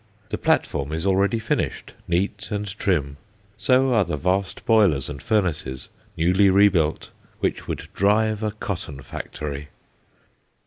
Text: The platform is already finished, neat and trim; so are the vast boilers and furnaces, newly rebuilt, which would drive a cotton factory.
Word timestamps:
The 0.29 0.37
platform 0.39 0.91
is 0.93 1.05
already 1.05 1.37
finished, 1.37 1.93
neat 2.07 2.49
and 2.49 2.65
trim; 2.79 3.17
so 3.55 3.93
are 3.93 4.03
the 4.03 4.17
vast 4.17 4.65
boilers 4.65 5.09
and 5.09 5.21
furnaces, 5.21 5.89
newly 6.17 6.49
rebuilt, 6.49 7.11
which 7.39 7.67
would 7.67 7.87
drive 7.93 8.41
a 8.41 8.49
cotton 8.49 9.03
factory. 9.03 9.67